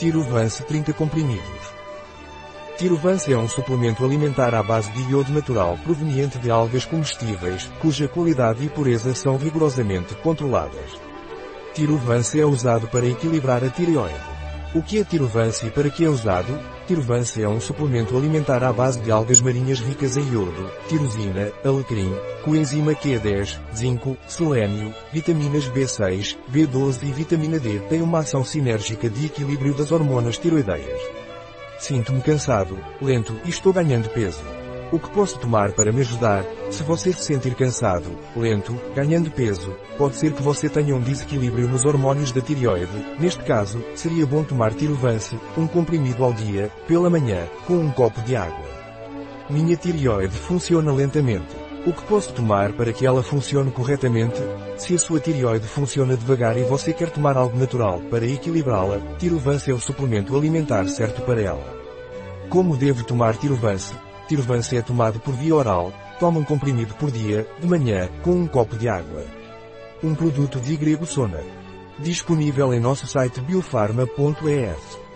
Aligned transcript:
Tiruvance 0.00 0.64
30 0.64 0.94
comprimidos. 0.94 1.74
Tiruvance 2.78 3.30
é 3.30 3.36
um 3.36 3.46
suplemento 3.46 4.02
alimentar 4.02 4.54
à 4.54 4.62
base 4.62 4.90
de 4.92 5.12
iodo 5.12 5.30
natural 5.30 5.78
proveniente 5.84 6.38
de 6.38 6.50
algas 6.50 6.86
comestíveis, 6.86 7.70
cuja 7.82 8.08
qualidade 8.08 8.64
e 8.64 8.68
pureza 8.70 9.14
são 9.14 9.36
rigorosamente 9.36 10.14
controladas. 10.14 10.98
Tiruvance 11.74 12.40
é 12.40 12.46
usado 12.46 12.88
para 12.88 13.06
equilibrar 13.06 13.62
a 13.62 13.68
tireoide. 13.68 14.14
O 14.74 14.82
que 14.82 14.98
é 15.00 15.04
Tiruvance 15.04 15.66
e 15.66 15.70
para 15.70 15.90
que 15.90 16.02
é 16.02 16.08
usado? 16.08 16.58
Tiruvance 16.90 17.40
é 17.40 17.48
um 17.48 17.60
suplemento 17.60 18.16
alimentar 18.16 18.64
à 18.64 18.72
base 18.72 19.00
de 19.00 19.12
algas 19.12 19.40
marinhas 19.40 19.78
ricas 19.78 20.16
em 20.16 20.28
iodo, 20.32 20.68
tirosina, 20.88 21.52
alecrim, 21.64 22.12
coenzima 22.44 22.96
Q10, 22.96 23.60
zinco, 23.72 24.16
selênio, 24.26 24.92
vitaminas 25.12 25.70
B6, 25.70 26.36
B12 26.52 27.04
e 27.04 27.12
vitamina 27.12 27.60
D. 27.60 27.78
Tem 27.88 28.02
uma 28.02 28.18
ação 28.18 28.44
sinérgica 28.44 29.08
de 29.08 29.26
equilíbrio 29.26 29.72
das 29.72 29.92
hormonas 29.92 30.36
tiroideias. 30.36 31.00
Sinto-me 31.78 32.22
cansado, 32.22 32.76
lento 33.00 33.40
e 33.44 33.50
estou 33.50 33.72
ganhando 33.72 34.08
peso. 34.08 34.42
O 34.92 34.98
que 34.98 35.08
posso 35.10 35.38
tomar 35.38 35.70
para 35.70 35.92
me 35.92 36.00
ajudar? 36.00 36.44
Se 36.68 36.82
você 36.82 37.12
se 37.12 37.22
sentir 37.22 37.54
cansado, 37.54 38.10
lento, 38.36 38.74
ganhando 38.92 39.30
peso, 39.30 39.72
pode 39.96 40.16
ser 40.16 40.32
que 40.32 40.42
você 40.42 40.68
tenha 40.68 40.96
um 40.96 41.00
desequilíbrio 41.00 41.68
nos 41.68 41.84
hormônios 41.84 42.32
da 42.32 42.40
tireoide. 42.40 42.90
Neste 43.16 43.44
caso, 43.44 43.80
seria 43.94 44.26
bom 44.26 44.42
tomar 44.42 44.74
Tirovance, 44.74 45.38
um 45.56 45.68
comprimido 45.68 46.24
ao 46.24 46.32
dia, 46.32 46.72
pela 46.88 47.08
manhã, 47.08 47.46
com 47.68 47.74
um 47.74 47.92
copo 47.92 48.20
de 48.22 48.34
água. 48.34 48.68
Minha 49.48 49.76
tireoide 49.76 50.34
funciona 50.34 50.92
lentamente. 50.92 51.54
O 51.86 51.92
que 51.92 52.02
posso 52.02 52.32
tomar 52.32 52.72
para 52.72 52.92
que 52.92 53.06
ela 53.06 53.22
funcione 53.22 53.70
corretamente? 53.70 54.40
Se 54.76 54.96
a 54.96 54.98
sua 54.98 55.20
tireoide 55.20 55.68
funciona 55.68 56.16
devagar 56.16 56.58
e 56.58 56.64
você 56.64 56.92
quer 56.92 57.10
tomar 57.10 57.36
algo 57.36 57.56
natural 57.56 58.00
para 58.10 58.26
equilibrá-la, 58.26 58.98
Tirovance 59.18 59.70
é 59.70 59.74
o 59.74 59.78
suplemento 59.78 60.36
alimentar 60.36 60.88
certo 60.88 61.22
para 61.22 61.40
ela. 61.40 61.78
Como 62.48 62.76
devo 62.76 63.04
tomar 63.04 63.36
Tirovance? 63.36 63.94
Tirovance 64.30 64.76
é 64.76 64.80
tomado 64.80 65.18
por 65.18 65.34
via 65.34 65.56
oral, 65.56 65.92
toma 66.20 66.38
um 66.38 66.44
comprimido 66.44 66.94
por 66.94 67.10
dia, 67.10 67.44
de 67.58 67.66
manhã, 67.66 68.08
com 68.22 68.30
um 68.30 68.46
copo 68.46 68.76
de 68.76 68.88
água. 68.88 69.24
Um 70.04 70.14
produto 70.14 70.60
de 70.60 70.76
Grego 70.76 71.04
Sona. 71.04 71.40
Disponível 71.98 72.72
em 72.72 72.78
nosso 72.78 73.08
site 73.08 73.40
biofarma.es. 73.40 75.09